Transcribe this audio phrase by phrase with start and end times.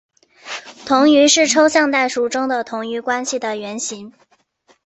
[0.83, 4.11] 同余是抽象代数中的同余关系的原型。